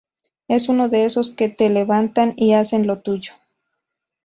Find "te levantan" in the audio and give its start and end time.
1.47-2.33